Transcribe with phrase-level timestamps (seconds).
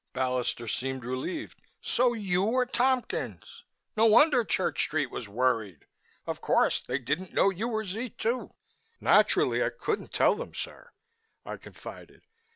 [0.15, 1.61] Ballister seemed relieved.
[1.79, 3.65] "So you are Tompkins.
[3.95, 5.85] No wonder Church Street was worried.
[6.25, 8.51] Of course, they didn't know you were Z 2."
[8.99, 10.89] "Naturally I couldn't tell them, sir!"
[11.45, 12.23] I confided.